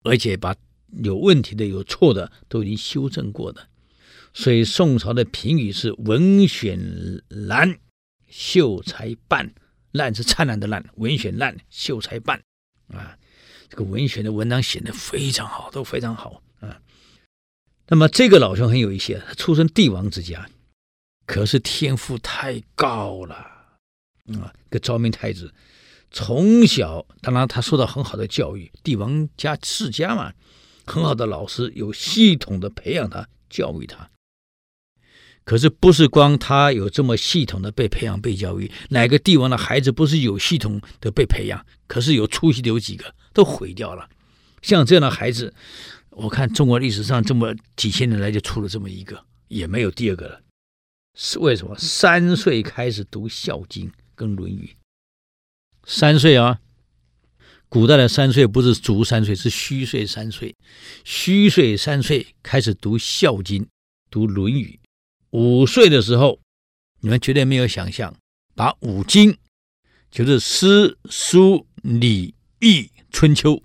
[0.03, 0.55] 而且把
[1.03, 3.67] 有问题的、有错的都已经修正过的。
[4.33, 7.77] 所以宋朝的评语是“文选烂”。
[8.29, 9.53] 秀才半，
[9.91, 12.41] 烂是灿烂的烂，文选烂，秀才半，
[12.89, 13.17] 啊，
[13.69, 16.81] 这个文选的文章写的非常好，都非常好啊。
[17.87, 20.49] 那么这个老兄很有一些，他出身帝王之家，
[21.25, 24.53] 可是天赋太高了啊。
[24.69, 25.53] 个昭明太子
[26.11, 30.33] 从小，当然他受到很好的教育，帝王家世家嘛，
[30.85, 34.09] 很好的老师有系统的培养他，教育他。
[35.47, 41.65] 可是不是光他有这么系统的被培养、被教育，哪个帝王的孩子不是有系统的被培养？
[41.87, 43.15] 可是有出息的有几个？
[43.31, 44.09] 都毁掉了。
[44.61, 45.53] 像这样的孩子，
[46.09, 50.41] 我看中国历史上这么几千年来就出了这么一个，也没有第二个了。
[51.15, 51.73] 是为什么？
[51.77, 54.75] 三岁开始读《孝经》跟《论语》。
[55.85, 56.59] 三岁啊，
[57.69, 60.53] 古代的三岁不是足三岁，是虚岁三岁。
[61.05, 63.63] 虚岁三岁开始读《孝经》，
[64.11, 64.77] 读《论语》。
[65.31, 66.39] 五岁的时候，
[67.01, 68.15] 你们绝对没有想象，
[68.55, 69.37] 把五经，
[70.09, 73.61] 就是诗、书、礼、易、春秋，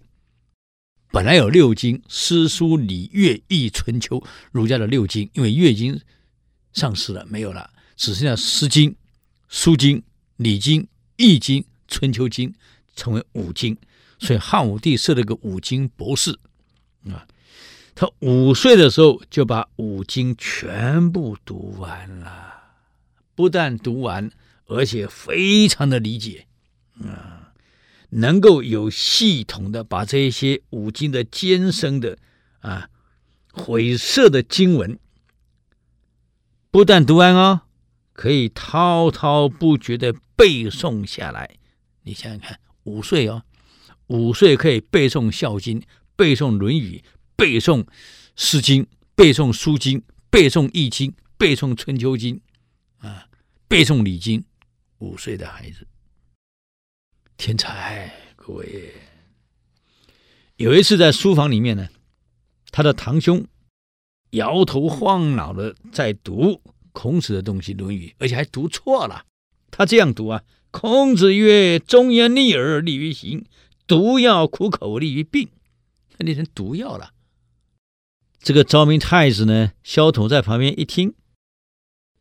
[1.11, 6.01] 本来有六经，诗、书、礼、乐、易、春秋，儒家的六经，因为乐经
[6.73, 8.95] 丧失了，没有了，只剩下诗经、
[9.49, 10.03] 书经、
[10.37, 12.53] 礼经、易经、春秋经，
[12.97, 13.77] 成为五经，
[14.19, 16.39] 所以汉武帝设了个五经博士，
[17.09, 17.27] 啊。
[17.95, 22.55] 他五岁的时候就把五经全部读完了，
[23.35, 24.31] 不但读完，
[24.67, 26.47] 而且非常的理解，
[27.05, 27.53] 啊，
[28.09, 32.17] 能够有系统的把这些五经的艰深的
[32.61, 32.89] 啊
[33.53, 34.99] 晦涩的经文，
[36.71, 37.61] 不但读完哦，
[38.15, 41.57] 可以滔滔不绝的背诵下来。
[42.05, 43.43] 你想想看，五岁哦，
[44.07, 45.81] 五岁可以背诵《孝经》，
[46.17, 47.05] 背诵《论语》。
[47.37, 47.85] 背诵
[48.37, 52.41] 《诗经》，背诵《书经》，背诵《易经》，背诵《春秋经》，
[53.07, 53.29] 啊，
[53.69, 54.41] 背诵《礼经》。
[54.99, 55.87] 五岁的孩子，
[57.37, 58.15] 天才！
[58.37, 58.93] 各位，
[60.57, 61.89] 有一次在书房里面呢，
[62.71, 63.45] 他的堂兄
[64.31, 69.27] 摇头晃脑的在读孔子的东西《论语》，而且还读错了。
[69.73, 73.45] 他这样读啊：“孔子曰：‘忠言逆耳利于行，
[73.87, 75.49] 毒药苦口利于病。’
[76.17, 77.13] 他念成毒药了。”
[78.43, 81.15] 这个昭明太子呢，萧统在旁边一听，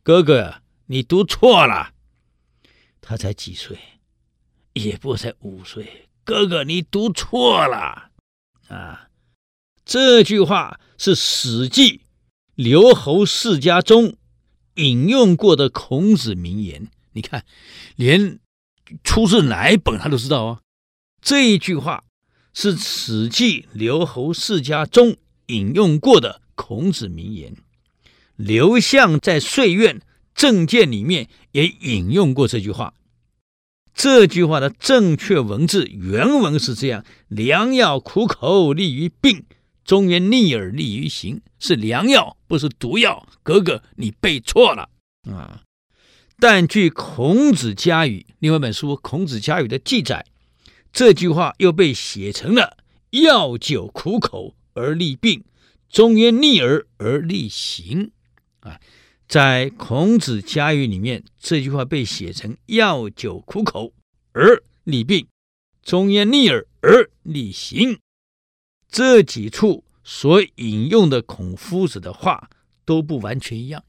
[0.04, 1.94] 哥哥，你读错了。
[3.00, 3.76] 他才几岁，
[4.74, 6.08] 也不才五岁。
[6.22, 8.10] 哥哥，你读错了
[8.68, 9.08] 啊！
[9.84, 11.98] 这句话是《史记·
[12.54, 14.14] 刘侯世家》中
[14.76, 16.88] 引用过的孔子名言。
[17.14, 17.44] 你看，
[17.96, 18.38] 连
[19.02, 20.62] 出自哪一本他都知道哦。
[21.20, 22.04] 这一句话
[22.54, 25.16] 是《史记·刘侯世家》中。
[25.52, 27.54] 引用过的孔子名言，
[28.36, 30.00] 刘向在《岁苑
[30.34, 32.94] 正见》里面也引用过这句话。
[33.94, 39.44] 这句话的正确文字原文是这样：“良药苦口利于病，
[39.84, 43.28] 忠言逆耳利于行。”是良药，不是毒药。
[43.42, 44.88] 格格，你背错了
[45.30, 45.62] 啊！
[46.40, 50.24] 但据《孔子家语》另外一本书《孔子家语》的记载，
[50.92, 52.78] 这句话又被写成了
[53.22, 54.56] “药酒苦口”。
[54.74, 55.44] 而利病，
[55.88, 58.10] 忠言逆耳而利行，
[58.60, 58.80] 啊，
[59.28, 63.92] 在孔子家语里面，这句话被写成“药酒苦口
[64.32, 65.26] 而利病，
[65.82, 67.98] 忠言逆耳而利行”。
[68.88, 72.50] 这几处所引用的孔夫子的话
[72.84, 73.84] 都不完全一样，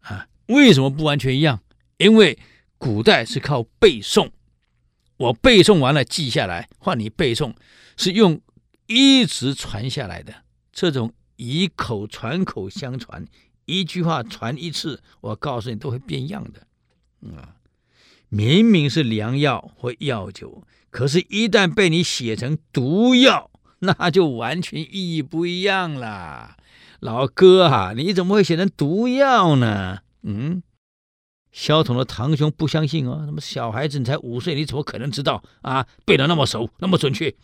[0.00, 1.62] 啊，为什么不完全一样？
[1.98, 2.38] 因为
[2.78, 4.30] 古代是靠背诵，
[5.16, 7.54] 我背诵完了记下来，换你背诵，
[7.96, 8.40] 是用。
[8.86, 10.34] 一直传下来的
[10.72, 13.26] 这种以口传口相传，
[13.64, 16.66] 一句话传一次，我告诉你都会变样的，
[17.36, 17.56] 啊，
[18.28, 26.56] 明明是良药或药酒，可是，一旦被你写成毒药，那就完全意义不一样了。
[27.00, 29.98] 老哥、啊，你怎么会写成毒药呢？
[30.22, 30.62] 嗯，
[31.52, 35.86] 萧统的堂兄不相信哦，什么小孩子你才五岁，你怎么可能知道啊？
[36.04, 37.34] 背得那么熟，那么准确？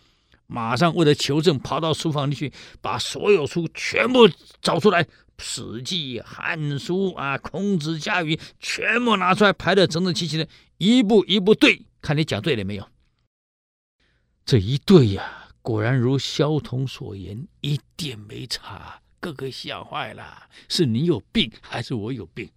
[0.52, 4.28] 马上为了求证，跑到书房里去，把所有书全部
[4.60, 5.04] 找出来，
[5.38, 10.48] 《史记》《汉书》啊，《孔子家语》全部拿出来，排得整整齐齐的，
[10.78, 12.88] 一步一步对，看你讲对了没有？
[14.44, 19.00] 这一对呀，果然如萧统所言，一点没差。
[19.20, 22.50] 哥哥吓坏了，是你有病还是我有病？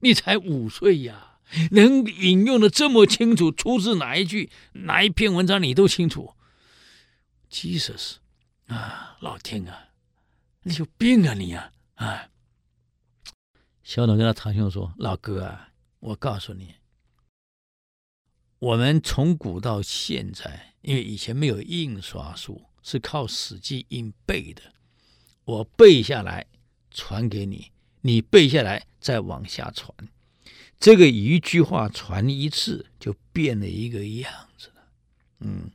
[0.00, 1.38] 你才五岁呀，
[1.70, 6.32] 能引用的这么清楚，出自哪一句哪一篇文章你都清楚。
[7.50, 8.16] Jesus
[8.66, 9.88] 啊，老天啊，
[10.62, 12.28] 你有病啊你啊啊！
[13.82, 16.74] 小董跟他堂兄说：“老哥啊，我告诉你，
[18.58, 24.62] 我们从古到现在，因为以前没有印刷术，是靠《死记》硬背的。”
[25.46, 26.44] 我背下来
[26.90, 27.70] 传给你，
[28.00, 29.94] 你背下来再往下传，
[30.80, 34.88] 这个一句话传一次就变了一个样子了。
[35.38, 35.70] 嗯，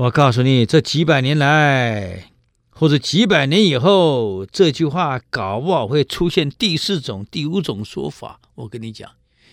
[0.00, 2.32] 我告诉你，这几百年来，
[2.70, 8.40] 或者几百年以后，这句话搞不好会出现第四种、第五种说法。
[8.54, 9.10] 我跟你讲，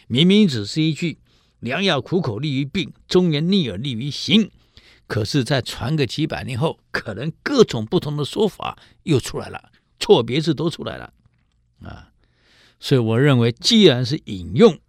[0.08, 1.18] 明明只是一句
[1.60, 4.50] “良药苦口利于病，忠言逆耳利于行”。
[5.06, 11.12] 可是，在传个几百年后，可能各种不同的说法又出来了，错别字都出来了，
[11.84, 12.14] 啊！
[12.80, 14.80] 所以我认为，既然是引用，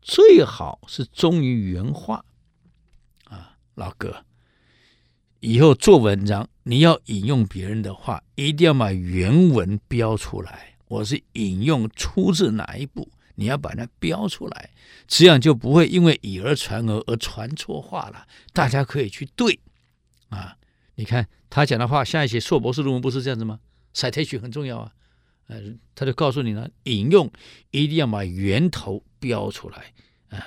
[0.00, 2.24] 最好是忠于原话，
[3.24, 4.24] 啊，老哥，
[5.42, 10.76] 以后做文章你要引用别人的话，一定要把原文标出来。
[10.86, 14.70] 我是引用出自哪一部，你要把它标出来。
[15.08, 18.28] 这样就不会因为以讹传讹而传错话了。
[18.52, 19.58] 大家可以去对
[20.28, 20.56] 啊！
[20.94, 23.58] 你看他讲的话，下一写硕博士论文不是这样子吗
[23.94, 24.92] ？citation 很重要啊。
[25.48, 25.60] 呃，
[25.96, 27.28] 他就告诉你了，引用
[27.72, 29.92] 一定要把源头标出来
[30.28, 30.46] 啊。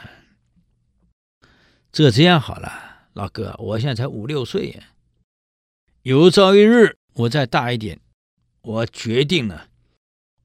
[1.92, 4.94] 这这样好了，老哥，我现在才五六岁呀。
[6.04, 8.00] 有朝一日我再大一点，
[8.62, 9.70] 我决定了，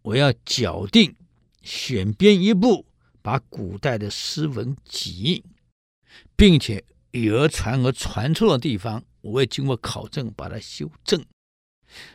[0.02, 1.14] 我要绞定
[1.62, 2.86] 选编一部。
[3.22, 5.44] 把古代的诗文集，
[6.36, 11.22] 并且以讹传讹传错的地方，我会经过考证把它修正，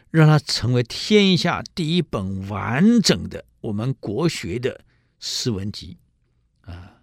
[0.09, 4.83] 让它成为天下第一本完整的我们国学的
[5.19, 5.97] 诗文集
[6.61, 6.94] 啊，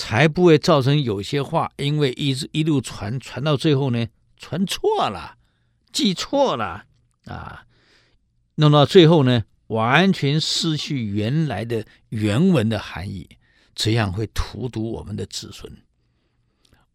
[0.00, 4.06] 才不会造成有些话因为一直一路传传到最后呢，
[4.38, 5.36] 传错了，
[5.92, 6.86] 记错了
[7.26, 7.66] 啊，
[8.54, 9.44] 弄到最后呢。
[9.70, 13.28] 完全失去原来的原文的含义，
[13.72, 15.72] 这样会荼毒我们的子孙。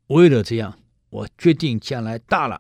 [0.08, 0.78] 为了这样，
[1.10, 2.60] 我决定将来大了，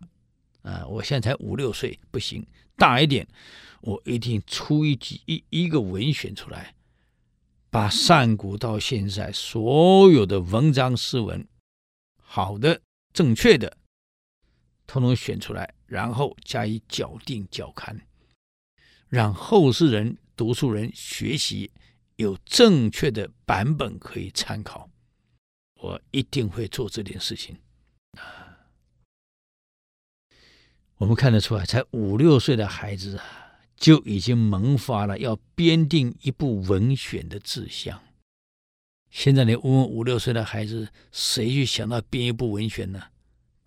[0.61, 3.27] 啊，我现在才五六岁，不行，大一点，
[3.81, 6.73] 我一定出一集一一个文选出来，
[7.75, 11.45] 把上古到现在所有的文章诗文，
[12.21, 13.75] 好的、正确的，
[14.87, 17.99] 统统选出来，然后加以校订校勘。
[19.09, 21.69] 让后世人、读书人学习
[22.15, 24.89] 有正确的版本可以参考，
[25.81, 27.57] 我一定会做这件事情。
[28.13, 28.71] 啊，
[30.95, 33.44] 我们看得出来，才五六岁的孩子啊，
[33.75, 38.01] 就已经萌发了要编定一部文选的志向。
[39.09, 43.03] 现在你问问五六岁的孩子，谁去想到编一部文选呢？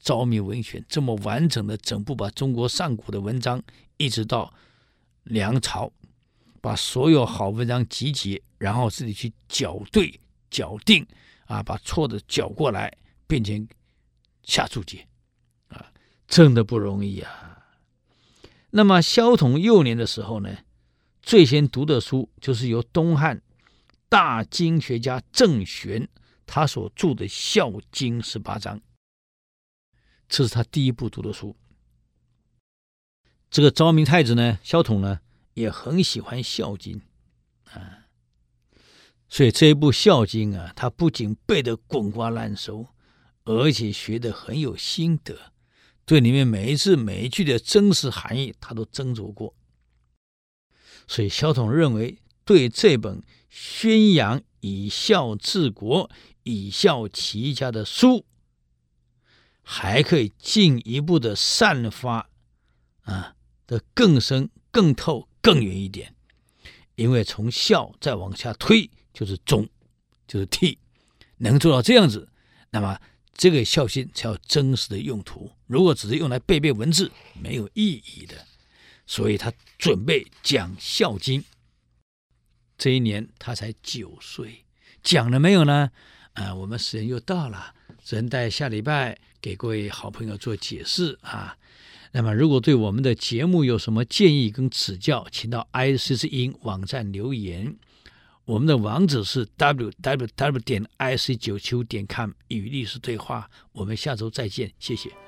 [0.01, 3.63] 着迷文选这么完整的整部，把中国上古的文章
[3.97, 4.55] 一直到。
[5.25, 5.93] 梁朝
[6.63, 10.19] 把所有好文章集结，然后自己去校对、
[10.51, 11.07] 校订
[11.45, 12.91] 啊，把错的校过来，
[13.27, 13.63] 并且
[14.43, 15.07] 下注解
[15.69, 15.93] 啊，
[16.27, 17.58] 真的不容易啊。
[18.71, 20.59] 那么萧统幼年的时候呢，
[21.23, 23.43] 最先读的书就是由东汉
[24.09, 26.09] 大经学家郑玄
[26.47, 28.81] 他所著的《孝经》十八章，
[30.29, 31.57] 这是他第一部读的书。
[33.51, 35.21] 这个昭明太子呢，萧统呢
[35.55, 37.01] 也很喜欢《孝经》
[37.71, 38.07] 啊，
[39.29, 42.87] 所以这一部《孝经》啊，他不仅背得滚瓜烂熟，
[43.45, 45.53] 而且学得很有心得，
[46.09, 49.55] 对里面每一字每一句的真实含义，他都斟酌过。
[51.07, 56.11] 所以萧统认为，对这本宣扬以孝治国、
[56.45, 58.25] 以孝齐家的书，
[59.63, 62.31] 还可以进一步的散发
[63.03, 63.35] 啊。
[63.67, 66.15] 的更深、更透、更远一点，
[66.95, 69.69] 因为从孝再往下推就是忠，
[70.27, 70.79] 就是悌，
[71.37, 72.31] 能做到这样子，
[72.71, 72.99] 那么
[73.35, 75.53] 这个孝心才有真实的用途。
[75.69, 78.35] 如果只是用来背背文字，没有意义的。
[79.07, 81.41] 所以他准备讲《孝经》，
[82.77, 84.65] 这一年他才九岁，
[85.03, 85.91] 讲了没有呢？
[86.33, 91.57] 啊，我们时间又到了，只能待下礼拜给各位好朋友做解释啊。
[92.13, 97.77] 那么，如果对我们的节目有什么建议跟指教，请到 IC 之音网站留言。
[98.45, 103.51] 我们的网址是 www 点 ic 九七五点 com 与历史对话。
[103.73, 105.28] 我们下周再见，谢谢。